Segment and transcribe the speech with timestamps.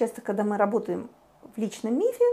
[0.00, 1.10] Часто, когда мы работаем
[1.54, 2.24] в личном мифе,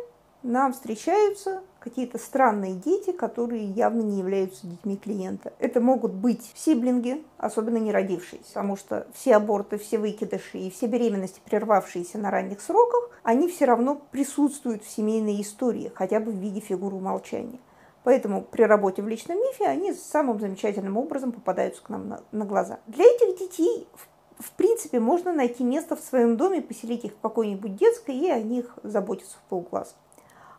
[0.42, 5.52] нам встречаются какие-то странные дети, которые явно не являются детьми клиента.
[5.60, 10.86] Это могут быть сиблинги, особенно не родившиеся, потому что все аборты, все выкидыши и все
[10.86, 16.38] беременности, прервавшиеся на ранних сроках, они все равно присутствуют в семейной истории, хотя бы в
[16.38, 17.60] виде фигуры умолчания.
[18.06, 22.46] Поэтому при работе в личном мифе они самым замечательным образом попадаются к нам на, на
[22.46, 22.80] глаза.
[22.88, 24.08] Для этих детей, в,
[24.40, 28.40] в принципе, можно найти место в своем доме, поселить их в какой-нибудь детской и о
[28.42, 29.94] них заботиться в полглаза.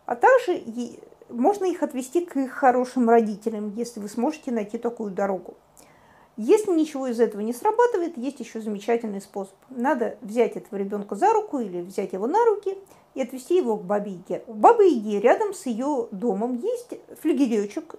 [0.06, 0.62] А также
[1.28, 5.56] можно их отвести к их хорошим родителям, если вы сможете найти такую дорогу.
[6.36, 9.54] Если ничего из этого не срабатывает, есть еще замечательный способ.
[9.70, 12.78] Надо взять этого ребенка за руку или взять его на руки
[13.14, 14.44] и отвезти его к бабе Яге.
[14.46, 17.96] У бабы Яги рядом с ее домом есть флюгеречек,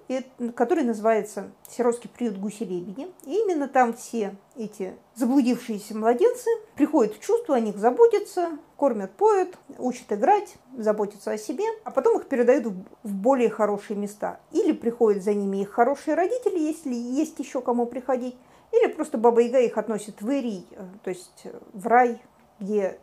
[0.55, 3.07] который называется «Сиротский приют гуси-лебеди».
[3.25, 9.57] И именно там все эти заблудившиеся младенцы приходят в чувство, о них заботятся, кормят, поют,
[9.77, 12.67] учат играть, заботятся о себе, а потом их передают
[13.03, 14.39] в более хорошие места.
[14.51, 18.35] Или приходят за ними их хорошие родители, если есть еще кому приходить,
[18.71, 22.21] или просто Баба Яга их относит в Ирий, э, то есть в рай,
[22.59, 22.99] где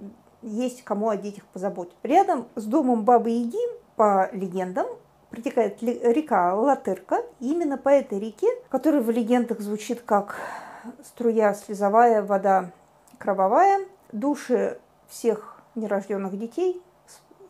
[0.47, 1.99] есть кому о детях позаботиться.
[2.03, 3.59] Рядом с домом Бабы Яги,
[3.97, 4.87] по легендам,
[5.31, 7.23] протекает река Латырка.
[7.41, 10.37] Именно по этой реке, которая в легендах звучит как
[11.05, 12.71] струя слезовая, вода
[13.19, 13.81] кровавая,
[14.13, 16.81] души всех нерожденных детей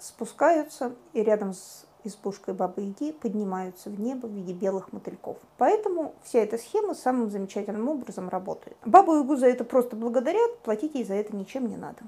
[0.00, 5.36] спускаются и рядом с избушкой Бабы Яги поднимаются в небо в виде белых мотыльков.
[5.58, 8.76] Поэтому вся эта схема самым замечательным образом работает.
[8.84, 11.98] Бабу Ягу за это просто благодарят, платить ей за это ничем не надо.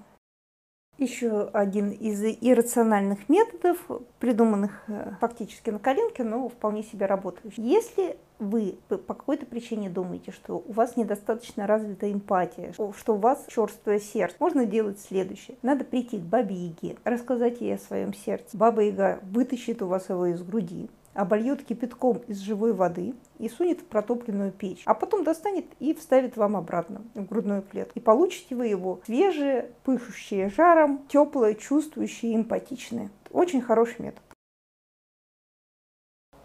[0.99, 3.79] Еще один из иррациональных методов,
[4.19, 7.57] придуманных э, фактически на коленке, но вполне себе работающих.
[7.57, 13.45] Если вы по какой-то причине думаете, что у вас недостаточно развита эмпатия, что у вас
[13.49, 15.57] черствое сердце, можно делать следующее.
[15.63, 18.57] Надо прийти к бабе Яге, рассказать ей о своем сердце.
[18.57, 20.89] Баба Яга вытащит у вас его из груди,
[21.19, 26.37] обольет кипятком из живой воды и сунет в протопленную печь, а потом достанет и вставит
[26.37, 27.99] вам обратно в грудную клетку.
[27.99, 33.11] И получите вы его свежее, пышущее жаром, теплое, чувствующее, эмпатичное.
[33.33, 34.23] Очень хороший метод.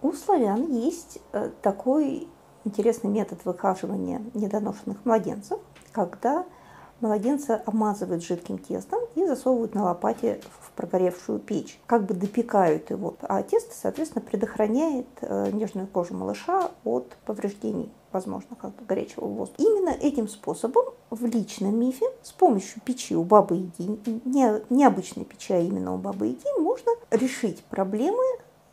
[0.02, 2.28] У славян есть э, такой
[2.66, 5.59] интересный метод выхаживания недоношенных младенцев,
[5.92, 6.46] когда
[7.03, 11.78] Младенца обмазывают жидким тестом и засовывают на лопате в прогоревшую печь.
[11.86, 13.16] Как бы допекают его.
[13.24, 19.62] А тесто, соответственно, предохраняет э, нежную кожу малыша от повреждений возможно, как горячего воздуха.
[19.62, 25.52] Именно этим способом в личном мифе с помощью печи у бабы Яги, не, необычной печи,
[25.52, 28.24] а именно у бабы Яги, можно решить проблемы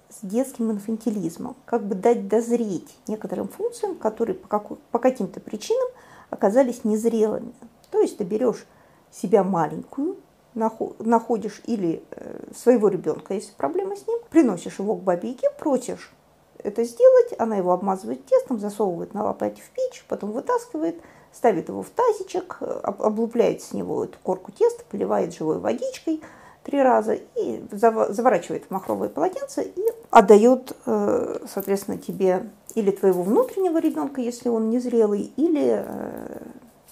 [0.09, 5.89] с детским инфантилизмом, как бы дать дозреть некоторым функциям, которые по, какой, по каким-то причинам
[6.29, 7.55] оказались незрелыми.
[7.91, 8.67] То есть ты берешь
[9.11, 10.17] себя маленькую,
[10.55, 16.13] находишь или э, своего ребенка, если проблема с ним, приносишь его к бабике, просишь
[16.59, 21.01] это сделать, она его обмазывает тестом, засовывает на лопате в печь, потом вытаскивает,
[21.33, 26.21] ставит его в тазичек, облупляет с него эту корку теста, поливает живой водичкой
[26.65, 33.79] три раза и заворачивает в махровое полотенце и отдает, э, соответственно, тебе или твоего внутреннего
[33.79, 36.43] ребенка, если он незрелый, или э,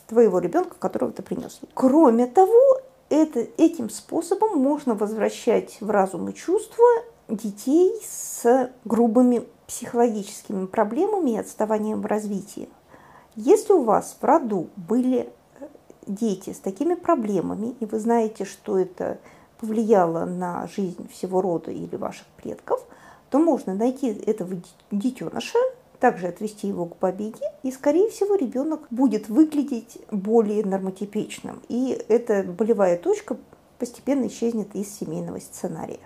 [0.08, 1.60] твоего ребенка, которого ты принес.
[1.74, 2.80] Кроме того,
[3.10, 6.86] это, этим способом можно возвращать в разум и чувства
[7.28, 12.68] детей с грубыми психологическими проблемами и отставанием в развитии.
[13.36, 15.30] Если у вас в роду были
[15.60, 15.66] э,
[16.06, 19.18] дети с такими проблемами, и вы знаете, что это
[19.60, 22.82] повлияло на жизнь всего рода или ваших предков,
[23.30, 24.56] то можно найти этого
[24.90, 25.58] детеныша
[26.00, 31.62] также отвести его к побеге, и, скорее всего, ребенок будет выглядеть более нормотипичным.
[31.68, 33.36] И эта болевая точка
[33.78, 36.00] постепенно исчезнет из семейного сценария.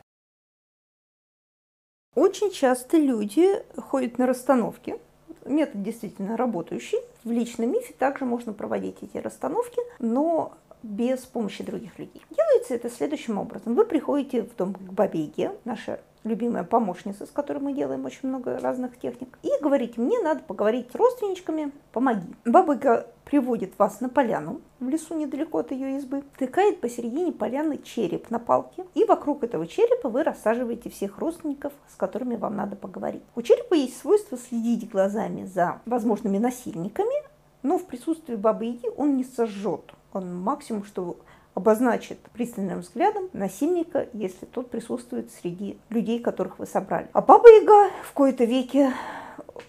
[2.14, 4.98] Очень часто люди ходят на расстановки.
[5.46, 6.98] Метод действительно работающий.
[7.24, 12.22] В личном мифе также можно проводить эти расстановки, но без помощи других людей.
[12.30, 13.74] Делается это следующим образом.
[13.74, 18.58] Вы приходите в дом к бабеге, наша любимая помощница, с которой мы делаем очень много
[18.58, 22.34] разных техник, и говорите, мне надо поговорить с родственничками, помоги.
[22.44, 28.30] Бабыка приводит вас на поляну в лесу недалеко от ее избы, тыкает посередине поляны череп
[28.30, 33.22] на палке, и вокруг этого черепа вы рассаживаете всех родственников, с которыми вам надо поговорить.
[33.34, 37.14] У черепа есть свойство следить глазами за возможными насильниками,
[37.62, 39.92] но в присутствии бабы Яги он не сожжет.
[40.12, 41.16] Он максимум, что
[41.54, 47.08] обозначит пристальным взглядом насильника, если тот присутствует среди людей, которых вы собрали.
[47.12, 48.92] А Баба Яга в кои-то веке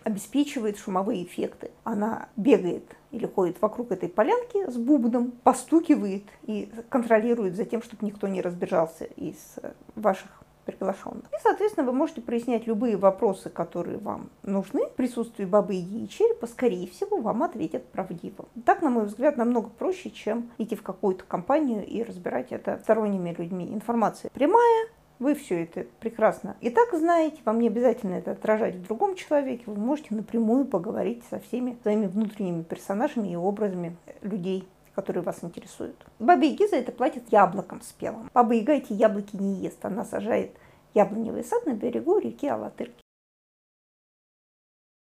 [0.03, 1.71] обеспечивает шумовые эффекты.
[1.83, 8.05] Она бегает или ходит вокруг этой полянки с бубном, постукивает и контролирует за тем, чтобы
[8.05, 9.55] никто не разбежался из
[9.95, 11.25] ваших приглашенных.
[11.25, 14.87] И, соответственно, вы можете прояснять любые вопросы, которые вам нужны.
[14.87, 18.45] В присутствии бабы Яги и черепа, скорее всего, вам ответят правдиво.
[18.65, 23.33] Так, на мой взгляд, намного проще, чем идти в какую-то компанию и разбирать это сторонними
[23.37, 23.73] людьми.
[23.73, 24.87] Информация прямая,
[25.19, 29.63] вы все это прекрасно и так знаете, вам не обязательно это отражать в другом человеке,
[29.67, 35.95] вы можете напрямую поговорить со всеми своими внутренними персонажами и образами людей, которые вас интересуют.
[36.19, 38.29] Баба Яги за это платит яблоком спелым.
[38.33, 40.55] Баба Яга эти яблоки не ест, она сажает
[40.93, 43.01] яблоневый сад на берегу реки Алатырки.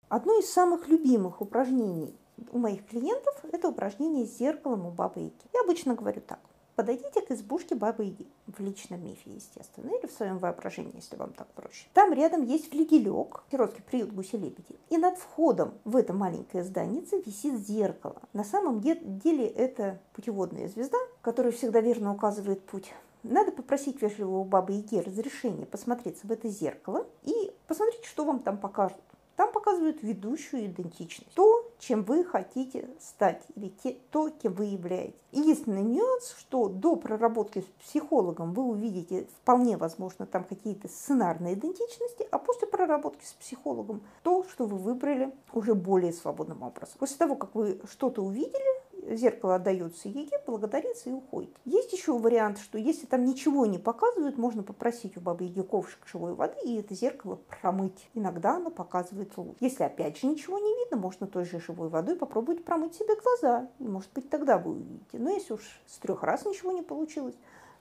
[0.09, 2.15] Одно из самых любимых упражнений
[2.51, 5.35] у моих клиентов– это упражнение с зеркалом у Бабы Яги.
[5.53, 6.41] Я обычно говорю так.
[6.75, 11.33] Подойдите к избушке Бабы Яги, в личном мифе, естественно, или в своем воображении, если вам
[11.35, 11.87] так проще.
[11.93, 14.79] Там рядом есть флигелек, сиротский приют гуси-лебеди.
[14.89, 18.23] И над входом в это маленькое здание висит зеркало.
[18.33, 22.93] На самом деле это путеводная звезда, которая всегда верно указывает путь.
[23.23, 28.59] Надо попросить вежливого Бабы Яги разрешения посмотреться в это зеркало и посмотреть, что вам там
[28.59, 28.99] покажут.
[29.37, 31.33] Там показывают ведущую идентичность.
[31.35, 35.19] То, чем вы хотите стать, или те, то, кем вы являетесь.
[35.33, 42.27] Единственный нюанс, что до проработки с психологом вы увидите вполне возможно там какие-то сценарные идентичности,
[42.31, 46.95] а после проработки с психологом то, что вы выбрали уже более свободным образом.
[47.01, 51.57] После того, как вы что-то увидели, зеркало отдается Еге, благодарится и уходит.
[51.65, 56.07] Есть еще вариант, что если там ничего не показывают, можно попросить у бабы Яги ковшик
[56.07, 58.09] живой воды и это зеркало промыть.
[58.15, 59.57] Иногда оно показывает луч.
[59.61, 63.69] Если опять же ничего не видно, можно той же живой водой попробовать промыть себе глаза.
[63.79, 65.19] И, может быть, тогда вы увидите.
[65.19, 67.35] Но если уж с трех раз ничего не получилось,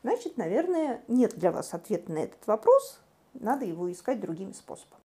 [0.03, 2.99] значит, наверное, нет для вас ответа на этот вопрос.
[3.33, 5.01] Надо его искать другими способами.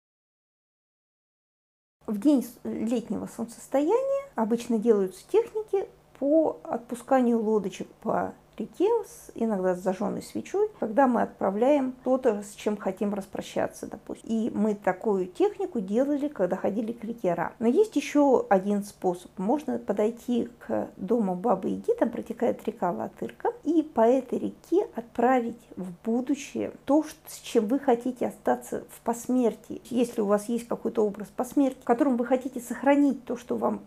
[2.07, 8.89] В день летнего солнцестояния обычно делаются техники по отпусканию лодочек по реке,
[9.35, 14.29] иногда с зажженной свечой, когда мы отправляем то-то, с чем хотим распрощаться, допустим.
[14.29, 17.53] И мы такую технику делали, когда ходили к реке Ра.
[17.59, 19.31] Но есть еще один способ.
[19.39, 25.61] Можно подойти к дому Бабы Яги, там протекает река Латырка, и по этой реке отправить
[25.77, 29.83] в будущее то, с чем вы хотите остаться в посмертии.
[29.91, 33.83] Если у вас есть какой-то образ посмертия, в котором вы хотите сохранить то, что вам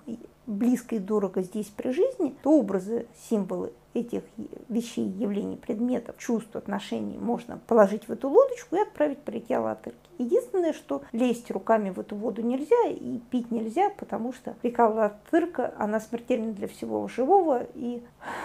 [0.50, 4.24] близко и дорого здесь при жизни, то образы, символы этих
[4.68, 9.98] вещей, явлений, предметов, чувств, отношений можно положить в эту лодочку и отправить по реке Алатырки.
[10.18, 15.74] Единственное, что лезть руками в эту воду нельзя и пить нельзя, потому что река Алатырка,
[15.78, 18.04] она смертельна для всего живого, и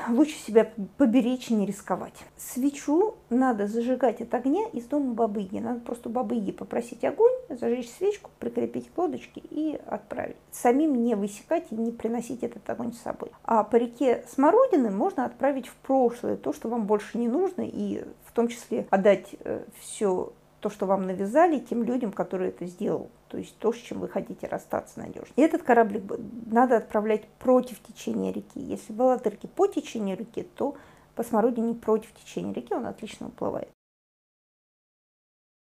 [0.09, 2.15] лучше себя поберечь и не рисковать.
[2.37, 5.59] Свечу надо зажигать от огня из дома бабыги.
[5.59, 10.37] Надо просто бабыги попросить огонь, зажечь свечку, прикрепить к лодочке и отправить.
[10.53, 13.33] Самим не высекать и не приносить этот огонь с собой.
[13.43, 18.05] А по реке Смородины можно отправить в прошлое то, что вам больше не нужно, и
[18.25, 23.11] в том числе отдать э, все то, что вам навязали, тем людям, которые это сделал.
[23.29, 25.33] То есть то, с чем вы хотите расстаться надежно.
[25.37, 26.05] И этот кораблик
[26.47, 28.61] надо отправлять против течения реки.
[28.61, 30.77] Если была дырки по течению реки, то
[31.17, 33.69] по смородине против течения реки он отлично уплывает.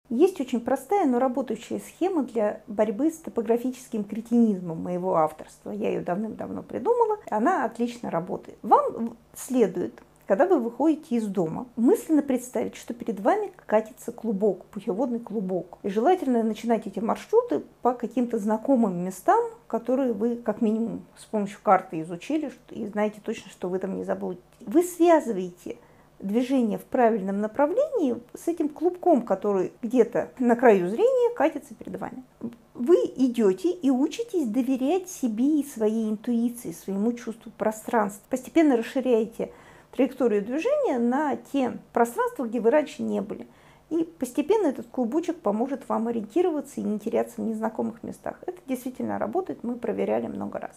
[0.09, 5.71] Есть очень простая, но работающая схема для борьбы с топографическим кретинизмом моего авторства.
[5.71, 7.19] Я ее давным-давно придумала.
[7.31, 8.59] Она отлично работает.
[8.63, 15.21] Вам следует когда вы выходите из дома, мысленно представить, что перед вами катится клубок, путеводный
[15.21, 15.79] клубок.
[15.83, 21.61] И желательно начинать эти маршруты по каким-то знакомым местам, которые вы как минимум с помощью
[21.63, 24.43] карты изучили и знаете точно, что вы там не забудете.
[24.61, 25.79] Вы связываете
[26.21, 32.23] движение в правильном направлении с этим клубком, который где-то на краю зрения катится перед вами.
[32.75, 38.23] Вы идете и учитесь доверять себе и своей интуиции, своему чувству пространства.
[38.31, 39.51] Постепенно расширяете
[39.91, 43.47] траекторию движения на те пространства, где вы раньше не были.
[43.91, 48.39] И постепенно этот клубочек поможет вам ориентироваться и не теряться в незнакомых местах.
[48.47, 50.77] Это действительно работает, мы проверяли много раз.